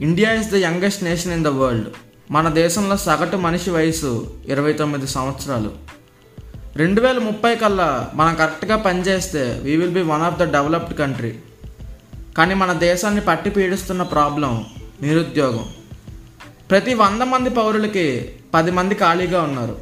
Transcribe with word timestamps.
India 0.00 0.32
is 0.32 0.48
the 0.48 0.54
youngest 0.54 1.04
nation 1.04 1.32
in 1.32 1.44
the 1.44 1.48
world 1.48 1.86
మన 2.30 2.48
దేశంలో 2.48 2.96
సగటు 2.96 3.36
మనిషి 3.36 3.70
వయసు 3.70 4.10
ఇరవై 4.48 4.72
తొమ్మిది 4.72 5.06
సంవత్సరాలు. 5.06 5.70
రెండు 6.76 7.00
వేల 7.00 7.18
ముప్పై 7.18 7.56
కల్లా 7.56 8.10
మనం 8.14 8.34
కరెక్ట్గా 8.34 8.76
పనిచేస్తే 8.76 9.60
we 9.64 9.76
will 9.76 9.90
be 9.90 10.02
one 10.02 10.22
of 10.22 10.38
the 10.38 10.42
developed 10.52 10.98
country 10.98 11.38
కానీ 12.36 12.54
మన 12.54 12.72
దేశాన్ని 12.72 13.20
పట్టి 13.20 13.50
పీడిస్తున్న 13.50 14.02
ప్రాబ్లం 14.02 14.66
నిరుద్యోగం. 15.02 15.66
ప్రతి 16.70 16.94
వంద 16.94 17.22
మంది 17.22 17.50
పౌరులకి 17.50 18.06
పది 18.54 18.70
మంది 18.70 18.94
ఖాళీగా 18.94 19.42
ఉన్నారు. 19.42 19.76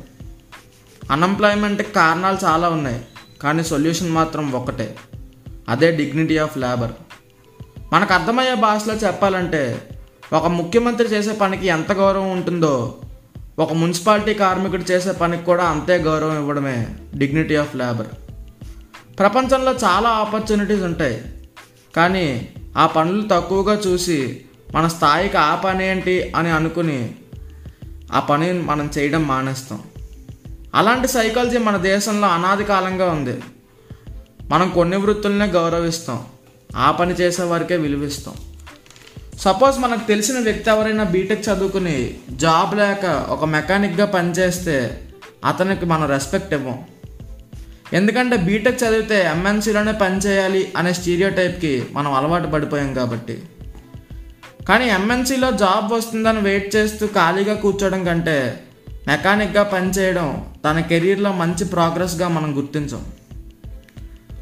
అన్ఎంప్లాయ్మెంట్కి 1.10 1.92
కారణాలు 1.92 2.38
చాలా 2.44 2.68
ఉన్నాయి 2.68 3.00
కానీ 3.42 3.64
సొల్యూషన్ 3.64 4.10
మాత్రం 4.10 4.52
ఒకటే 4.52 4.96
అదే 5.68 5.90
డిగ్నిటీ 5.90 6.38
ఆఫ్ 6.38 6.58
లేబర్ 6.58 6.92
మనకు 7.92 8.14
అర్థమయ్యే 8.14 8.54
భాషలో 8.54 8.94
చెప్పాలంటే 8.94 9.62
ఒక 10.32 10.46
ముఖ్యమంత్రి 10.46 11.08
చేసే 11.08 11.32
పనికి 11.32 11.66
ఎంత 11.66 11.92
గౌరవం 11.92 12.30
ఉంటుందో 12.30 12.94
ఒక 13.58 13.72
మున్సిపాలిటీ 13.72 14.34
కార్మికుడు 14.34 14.82
చేసే 14.82 15.12
పనికి 15.12 15.44
కూడా 15.44 15.64
అంతే 15.64 15.96
గౌరవం 15.96 16.38
ఇవ్వడమే 16.38 16.86
డిగ్నిటీ 17.14 17.56
ఆఫ్ 17.56 17.76
లేబర్ 17.76 18.06
ప్రపంచంలో 19.18 19.72
చాలా 19.72 20.08
ఆపర్చునిటీస్ 20.08 20.82
ఉంటాయి. 20.82 21.24
కానీ 21.96 22.48
ఆ 22.76 22.86
పనులు 22.86 23.28
తక్కువగా 23.28 23.80
చూసి 23.86 24.44
మన 24.74 24.88
స్థాయికి 24.88 25.36
ఆ 25.36 25.54
పని 25.54 25.86
ఏంటి 25.86 26.32
అని 26.36 26.50
అనుకుని 26.50 27.14
ఆ 28.12 28.20
పని 28.20 28.52
మనం 28.52 28.90
చేయడం 28.98 29.26
మానేస్తాం. 29.26 29.82
అలాంటి 30.74 31.08
సైకాలజీ 31.08 31.58
మన 31.58 31.76
దేశంలో 31.76 32.28
అనాది 32.28 32.64
కాలంగా 32.64 33.10
ఉంది. 33.10 33.40
మనం 34.48 34.70
కొన్ని 34.70 34.96
వృత్తులనే 34.96 35.46
గౌరవిస్తాం. 35.46 36.24
ఆ 36.76 36.90
పని 36.90 37.14
చేసే 37.14 37.42
వారికే 37.42 37.76
విలువిస్తాం. 37.76 38.34
సపోజ్ 39.46 39.78
మనకు 39.78 40.08
తెలిసిన 40.08 40.38
వ్యక్తి 40.38 40.70
ఎవరైనా 40.70 41.04
బీటెక్ 41.04 41.48
చదువుకుని 41.48 42.14
జాబ్ 42.30 42.76
లేక 42.76 43.04
ఒక 43.28 43.44
మెకానిక్గా 43.44 44.06
పనిచేస్తే 44.06 45.00
అతనికి 45.44 45.84
మనం 45.86 46.06
రెస్పెక్ట్ 46.08 46.54
ఇవ్వం. 46.54 46.78
ఎందుకంటే 47.92 48.36
బీటెక్ 48.36 48.82
చదివితే 48.82 49.18
ఎంఎన్సీలోనే 49.24 49.92
పనిచేయాలి 49.92 50.72
అనే 50.76 50.92
స్టీరియో 50.92 51.28
టైప్కి 51.28 51.84
మనం 51.92 52.12
అలవాటు 52.12 52.46
పడిపోయాం 52.46 52.94
కాబట్టి. 52.94 53.42
కానీ 54.68 54.88
ఎంఎన్సీలో 54.88 55.50
జాబ్ 55.50 55.92
వస్తుందని 55.92 56.40
వెయిట్ 56.40 56.76
చేస్తూ 56.76 57.06
ఖాళీగా 57.06 57.54
కూర్చోవడం 57.54 58.04
కంటే 58.04 58.60
మెకానిక్గా 59.06 59.62
పనిచేయడం 59.62 60.44
తన 60.64 60.80
కెరీర్లో 60.80 61.32
మంచి 61.32 61.64
ప్రోగ్రెస్గా 61.64 62.28
మనం 62.28 62.56
గుర్తించాం. 62.56 63.04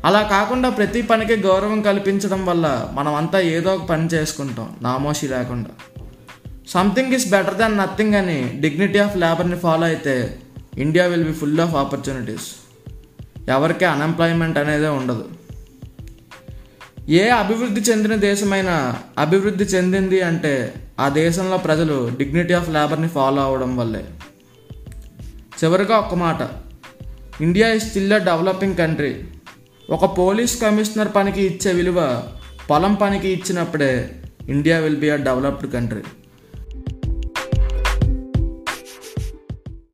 అలా 0.05 0.23
కాకుండా 0.23 0.69
ప్రతి 0.69 1.03
పనికి 1.03 1.37
గౌరవం 1.37 1.83
కల్పించడం 1.83 2.47
వల్ల 2.47 2.91
మనం 2.93 3.15
అంతా 3.15 3.41
ఏదో 3.41 3.75
ఒక 3.75 3.85
పని 3.85 4.07
చేసుకుంటాం 4.07 4.77
నామోషి 4.83 5.29
లేకుండా. 5.29 5.71
Something 6.69 7.13
is 7.13 7.31
better 7.31 7.55
than 7.55 7.79
nothing 7.79 8.15
అని 8.15 8.61
డిగ్నిటీ 8.61 8.99
ఆఫ్ 8.99 9.17
లేబర్ని 9.17 9.57
ఫాలో 9.57 9.85
అయితే 9.87 10.39
India 10.79 11.07
will 11.07 11.25
be 11.25 11.33
full 11.33 11.61
of 11.61 11.75
opportunities 11.75 12.49
ఎవరికి 13.49 13.85
అన్ఎంప్లాయ్మెంట్ 13.85 14.59
అనేదే 14.59 14.87
ఉండదు. 14.87 15.25
ఏ 17.09 17.29
అభివృద్ధి 17.29 17.81
చెందిన 17.81 18.15
దేశమైనా 18.15 18.97
అభివృద్ధి 19.19 19.65
చెందింది 19.65 20.23
అంటే 20.23 20.75
ఆ 21.01 21.09
దేశంలో 21.09 21.57
ప్రజలు 21.57 22.11
డిగ్నిటీ 22.19 22.55
ఆఫ్ 22.55 22.71
లేబర్ని 22.71 23.09
ఫాలో 23.09 23.43
అవడం 23.43 23.77
వల్లే. 23.77 24.05
చివరిగా 25.65 25.97
ఒక్క 25.97 26.15
మాట. 26.15 26.49
India 27.43 27.69
is 27.73 27.89
still 27.89 28.13
a 28.13 28.19
developing 28.19 28.77
country 28.77 29.25
ఒక 29.89 30.05
పోలీస్ 30.17 30.55
కమిషనర్ 30.63 31.11
పనికి 31.17 31.43
ఇచ్చే 31.43 31.73
విలువ 31.73 32.01
పొలం 32.71 32.95
పనికి 32.95 33.29
ఇచ్చినప్పుడే 33.29 33.91
India 34.49 34.77
will 34.79 34.97
be 34.97 35.09
a 35.11 35.17
developed 35.27 35.67
country 35.73 36.03